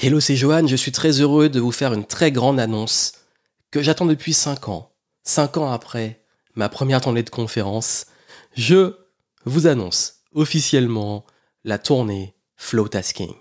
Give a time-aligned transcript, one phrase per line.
[0.00, 3.14] Hello, c'est Johan, je suis très heureux de vous faire une très grande annonce
[3.72, 4.92] que j'attends depuis 5 ans.
[5.24, 6.22] 5 ans après
[6.54, 8.06] ma première tournée de conférence,
[8.54, 8.94] je
[9.44, 11.26] vous annonce officiellement
[11.64, 13.32] la tournée Flow Tasking.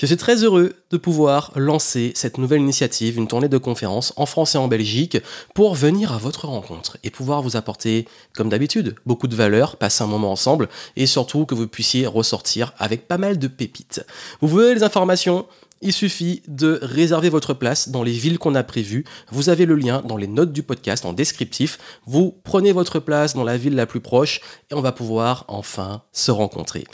[0.00, 4.24] Je suis très heureux de pouvoir lancer cette nouvelle initiative, une tournée de conférences en
[4.24, 5.18] France et en Belgique,
[5.54, 10.04] pour venir à votre rencontre et pouvoir vous apporter, comme d'habitude, beaucoup de valeur, passer
[10.04, 14.06] un moment ensemble et surtout que vous puissiez ressortir avec pas mal de pépites.
[14.40, 15.46] Vous voulez les informations?
[15.80, 19.04] Il suffit de réserver votre place dans les villes qu'on a prévues.
[19.30, 21.78] Vous avez le lien dans les notes du podcast en descriptif.
[22.06, 26.02] Vous prenez votre place dans la ville la plus proche et on va pouvoir enfin
[26.12, 26.84] se rencontrer.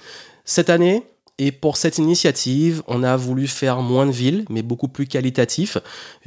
[0.45, 1.02] Cette année,
[1.37, 5.79] et pour cette initiative, on a voulu faire moins de villes, mais beaucoup plus qualitatif.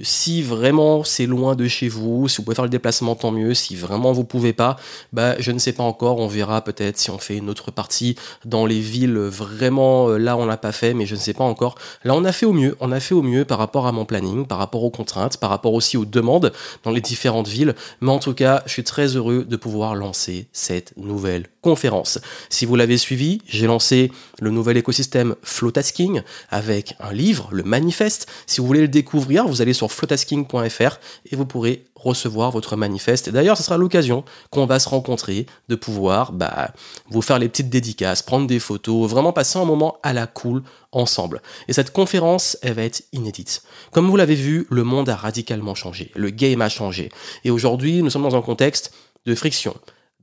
[0.04, 3.54] Si vraiment c'est loin de chez vous, si vous pouvez faire le déplacement, tant mieux.
[3.54, 4.76] Si vraiment vous pouvez pas,
[5.14, 6.18] bah, je ne sais pas encore.
[6.18, 9.18] On verra peut-être si on fait une autre partie dans les villes.
[9.18, 11.76] Vraiment, euh, là, on l'a pas fait, mais je ne sais pas encore.
[12.04, 12.76] Là, on a fait au mieux.
[12.82, 15.50] On a fait au mieux par rapport à mon planning, par rapport aux contraintes, par
[15.50, 16.52] rapport aussi aux demandes
[16.84, 17.76] dans les différentes villes.
[18.02, 22.20] Mais en tout cas, je suis très heureux de pouvoir lancer cette nouvelle conférence.
[22.50, 24.12] Si vous l'avez suivi, j'ai lancé
[24.42, 28.28] le nouvel écosystème système Flowtasking avec un livre, le manifeste.
[28.48, 31.00] Si vous voulez le découvrir, vous allez sur flowtasking.fr
[31.32, 33.30] et vous pourrez recevoir votre manifeste.
[33.30, 36.72] D'ailleurs, ce sera l'occasion qu'on va se rencontrer, de pouvoir bah,
[37.10, 40.64] vous faire les petites dédicaces, prendre des photos, vraiment passer un moment à la cool
[40.92, 41.42] ensemble.
[41.68, 43.64] Et cette conférence, elle va être inédite.
[43.92, 47.12] Comme vous l'avez vu, le monde a radicalement changé, le game a changé.
[47.44, 48.94] Et aujourd'hui, nous sommes dans un contexte
[49.26, 49.76] de friction,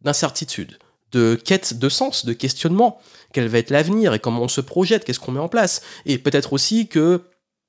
[0.03, 0.79] d'incertitude,
[1.15, 2.99] de quête de sens, de questionnement.
[3.33, 5.83] Quel va être l'avenir et comment on se projette, qu'est-ce qu'on met en place.
[6.07, 7.23] Et peut-être aussi que,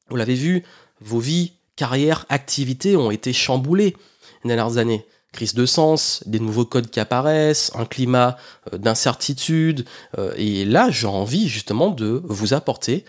[0.10, 0.64] vous l'avez vu,
[1.02, 3.96] vos vies, carrières, activités ont été chamboulées
[4.44, 5.06] les dernières années.
[5.32, 8.38] Crise de sens, des nouveaux codes qui apparaissent, un climat
[8.74, 9.86] euh, d'incertitude.
[10.18, 13.04] Euh, et là, j'ai envie justement de vous apporter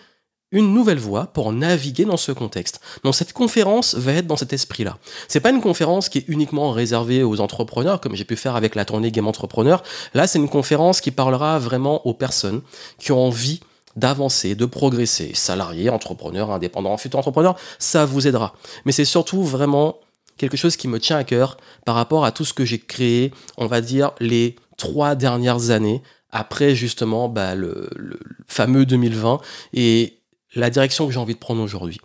[0.51, 2.79] une nouvelle voie pour naviguer dans ce contexte.
[3.03, 4.97] Donc cette conférence va être dans cet esprit-là.
[5.27, 8.75] C'est pas une conférence qui est uniquement réservée aux entrepreneurs, comme j'ai pu faire avec
[8.75, 9.83] la tournée Game Entrepreneur.
[10.13, 12.61] Là, c'est une conférence qui parlera vraiment aux personnes
[12.97, 13.59] qui ont envie
[13.97, 18.53] d'avancer, de progresser, salariés, entrepreneurs, indépendants, futurs entrepreneurs, ça vous aidera.
[18.85, 19.97] Mais c'est surtout vraiment
[20.37, 23.33] quelque chose qui me tient à cœur par rapport à tout ce que j'ai créé,
[23.57, 29.39] on va dire, les trois dernières années après justement bah, le, le, fameux 2020
[29.73, 30.16] et
[30.59, 31.99] la direction que j'ai envie de prendre aujourd'hui.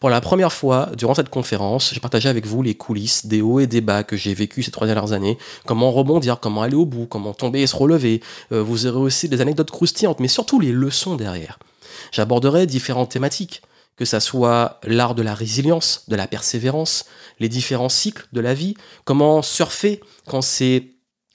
[0.00, 3.60] Pour la première fois, durant cette conférence, j'ai partagé avec vous les coulisses des hauts
[3.60, 6.84] et des bas que j'ai vécu ces trois dernières années, comment rebondir, comment aller au
[6.84, 8.20] bout, comment tomber et se relever.
[8.52, 11.58] Euh, vous aurez aussi des anecdotes croustillantes, mais surtout les leçons derrière.
[12.10, 13.62] J'aborderai différentes thématiques,
[13.96, 17.04] que ça soit l'art de la résilience, de la persévérance,
[17.40, 20.90] les différents cycles de la vie, comment surfer quand c'est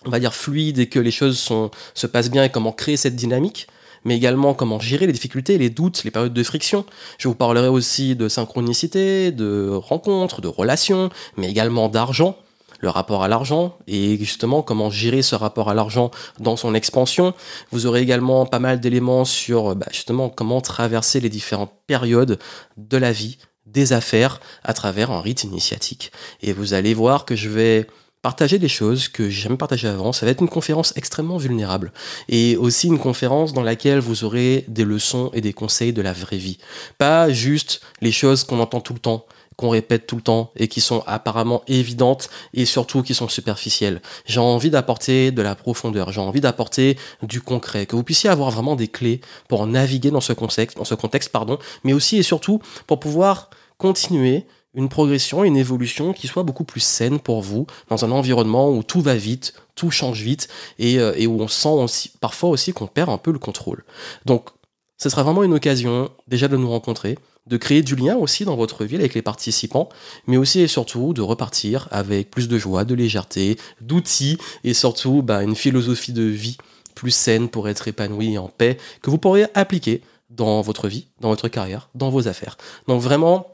[0.05, 1.49] on va dire fluide et que les choses
[1.93, 3.67] se passent bien et comment créer cette dynamique
[4.05, 6.85] mais également comment gérer les difficultés, les doutes, les périodes de friction.
[7.17, 12.37] Je vous parlerai aussi de synchronicité, de rencontres, de relations, mais également d'argent
[12.83, 17.33] le rapport à l'argent et justement comment gérer ce rapport à l'argent dans son expansion.
[17.71, 22.39] Vous aurez également pas mal d'éléments sur bah, justement comment traverser les différentes périodes
[22.75, 26.11] de la vie, des affaires à travers un rite initiatique.
[26.41, 27.87] Et vous allez voir que je vais
[28.23, 30.13] partager des choses que j'ai jamais partagées avant.
[30.13, 31.91] Ça va être une conférence extrêmement vulnérable
[32.29, 36.13] et aussi une conférence dans laquelle vous aurez des leçons et des conseils de la
[36.13, 36.57] vraie vie.
[36.97, 40.67] Pas juste les choses qu'on entend tout le temps qu'on répète tout le temps et
[40.67, 44.01] qui sont apparemment évidentes et surtout qui sont superficielles.
[44.25, 48.49] J'ai envie d'apporter de la profondeur, j'ai envie d'apporter du concret, que vous puissiez avoir
[48.49, 52.23] vraiment des clés pour naviguer dans ce contexte, dans ce contexte pardon, mais aussi et
[52.23, 57.67] surtout pour pouvoir continuer une progression, une évolution qui soit beaucoup plus saine pour vous,
[57.89, 60.47] dans un environnement où tout va vite, tout change vite,
[60.79, 63.83] et, euh, où on sent aussi, parfois aussi qu'on perd un peu le contrôle.
[64.25, 64.49] Donc,
[64.97, 68.55] ce sera vraiment une occasion déjà de nous rencontrer, de créer du lien aussi dans
[68.55, 69.89] votre ville avec les participants,
[70.27, 75.21] mais aussi et surtout de repartir avec plus de joie, de légèreté, d'outils, et surtout
[75.21, 76.57] bah, une philosophie de vie
[76.95, 81.07] plus saine pour être épanoui et en paix, que vous pourrez appliquer dans votre vie,
[81.19, 82.57] dans votre carrière, dans vos affaires.
[82.87, 83.52] Donc vraiment,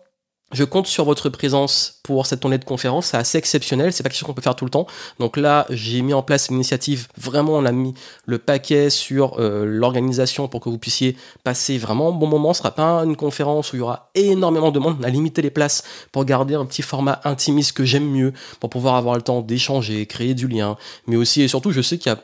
[0.52, 3.08] je compte sur votre présence pour cette tournée de conférence.
[3.08, 3.94] C'est assez exceptionnel.
[3.94, 4.88] C'est pas quelque chose qu'on peut faire tout le temps.
[5.20, 7.08] Donc là, j'ai mis en place une initiative.
[7.18, 7.94] Vraiment, on a mis
[8.26, 12.54] le paquet sur euh, l'organisation pour que vous puissiez passer vraiment un bon moment.
[12.54, 14.98] Ce sera pas une conférence où il y aura énormément de monde.
[15.00, 18.72] On a limité les places pour garder un petit format intimiste que j'aime mieux, pour
[18.72, 20.78] pouvoir avoir le temps d'échanger, créer du lien.
[21.06, 22.20] Mais aussi et surtout, je sais qu'il y a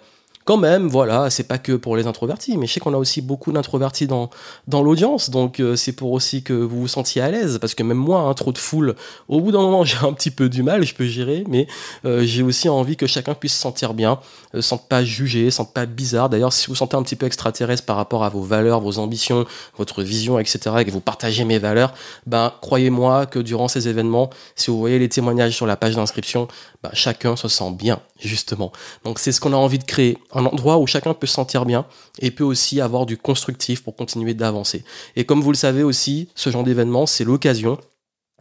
[0.46, 3.22] quand même, voilà, c'est pas que pour les introvertis, mais je sais qu'on a aussi
[3.22, 4.30] beaucoup d'introvertis dans,
[4.68, 7.82] dans l'audience, donc euh, c'est pour aussi que vous vous sentiez à l'aise, parce que
[7.82, 8.96] même moi, un hein, trop de foule,
[9.28, 11.66] au bout d'un moment, j'ai un petit peu du mal, je peux gérer, mais
[12.06, 14.20] euh, j'ai aussi envie que chacun puisse se sentir bien,
[14.54, 16.30] ne sente pas jugé, sente pas bizarre.
[16.30, 19.46] D'ailleurs, si vous sentez un petit peu extraterrestre par rapport à vos valeurs, vos ambitions,
[19.78, 21.92] votre vision, etc., et que vous partagez mes valeurs,
[22.28, 26.48] ben croyez-moi que durant ces événements, si vous voyez les témoignages sur la page d'inscription,
[26.84, 28.72] ben, chacun se sent bien, justement.
[29.04, 31.66] Donc c'est ce qu'on a envie de créer, un endroit où chacun peut se sentir
[31.66, 31.86] bien
[32.20, 34.84] et peut aussi avoir du constructif pour continuer d'avancer.
[35.16, 37.78] Et comme vous le savez aussi, ce genre d'événement, c'est l'occasion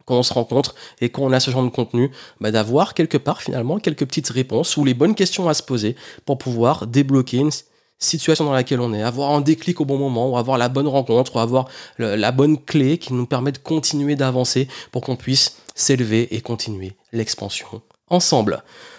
[0.05, 2.11] quand on se rencontre et quand on a ce genre de contenu,
[2.41, 5.97] bah, d'avoir quelque part finalement quelques petites réponses ou les bonnes questions à se poser
[6.27, 7.51] pour pouvoir débloquer une
[7.99, 10.89] situation dans laquelle on est, avoir un déclic au bon moment, ou avoir la bonne
[10.89, 11.69] rencontre, ou avoir
[11.99, 16.93] la bonne clé qui nous permet de continuer d'avancer pour qu'on puisse s'élever et continuer
[17.13, 17.83] l'expansion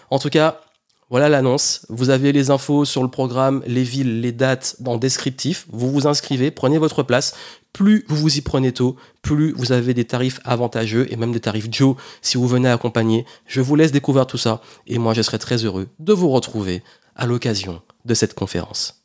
[0.10, 0.62] En tout cas,
[1.10, 1.86] voilà l'annonce.
[1.90, 5.68] Vous avez les infos sur le programme, les villes, les dates dans descriptif.
[5.70, 7.36] Vous vous inscrivez, prenez votre place.
[7.74, 11.42] Plus vous vous y prenez tôt, plus vous avez des tarifs avantageux et même des
[11.42, 13.26] tarifs Joe si vous venez accompagner.
[13.46, 16.84] Je vous laisse découvrir tout ça et moi je serai très heureux de vous retrouver
[17.16, 19.05] à l'occasion de cette conférence.